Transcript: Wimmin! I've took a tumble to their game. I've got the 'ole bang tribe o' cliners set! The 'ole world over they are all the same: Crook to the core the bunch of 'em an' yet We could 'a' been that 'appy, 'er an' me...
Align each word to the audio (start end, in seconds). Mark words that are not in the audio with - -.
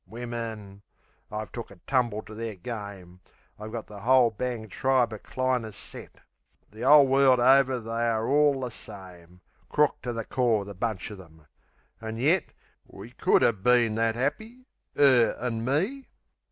Wimmin! 0.07 0.81
I've 1.29 1.51
took 1.51 1.69
a 1.69 1.75
tumble 1.85 2.23
to 2.23 2.33
their 2.33 2.55
game. 2.55 3.19
I've 3.59 3.71
got 3.71 3.85
the 3.85 4.03
'ole 4.03 4.31
bang 4.31 4.67
tribe 4.67 5.13
o' 5.13 5.19
cliners 5.19 5.75
set! 5.75 6.21
The 6.71 6.83
'ole 6.83 7.05
world 7.05 7.39
over 7.39 7.79
they 7.79 8.07
are 8.09 8.27
all 8.27 8.59
the 8.61 8.71
same: 8.71 9.41
Crook 9.69 10.01
to 10.01 10.11
the 10.11 10.25
core 10.25 10.65
the 10.65 10.73
bunch 10.73 11.11
of 11.11 11.19
'em 11.19 11.45
an' 12.01 12.17
yet 12.17 12.45
We 12.87 13.11
could 13.11 13.43
'a' 13.43 13.53
been 13.53 13.93
that 13.93 14.15
'appy, 14.15 14.65
'er 14.97 15.37
an' 15.39 15.63
me... 15.63 16.07